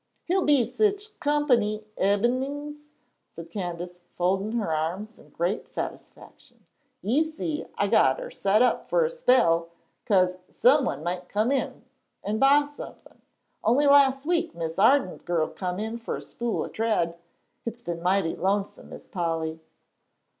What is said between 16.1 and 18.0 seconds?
a spool o' tred. It's